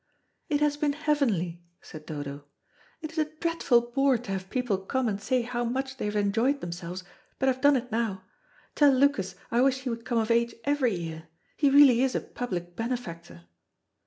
"It 0.49 0.61
has 0.61 0.77
been 0.77 0.93
heavenly," 0.93 1.61
said 1.79 2.07
Dodo. 2.07 2.45
"It's 3.03 3.19
a 3.19 3.25
dreadful 3.39 3.91
bore 3.91 4.17
to 4.17 4.31
have 4.31 4.49
people 4.49 4.79
come 4.79 5.07
and 5.07 5.21
say 5.21 5.43
how 5.43 5.63
much 5.63 5.97
they 5.97 6.05
have 6.05 6.15
enjoyed 6.15 6.59
themselves, 6.59 7.03
but 7.37 7.47
I've 7.47 7.61
done 7.61 7.75
it 7.75 7.91
now. 7.91 8.23
Tell 8.73 8.91
Lucas 8.91 9.35
I 9.51 9.61
wish 9.61 9.81
he 9.81 9.91
would 9.91 10.03
come 10.03 10.17
of 10.17 10.31
age 10.31 10.55
every 10.63 10.95
year; 10.95 11.27
he 11.55 11.69
really 11.69 12.01
is 12.01 12.15
a 12.15 12.19
public 12.21 12.75
benefactor." 12.75 13.43